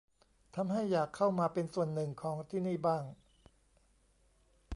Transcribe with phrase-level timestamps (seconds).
[0.55, 3.03] ทำให้อยากเข้ามาเป็นส่วนหนึ่งของที่นี่บ้าง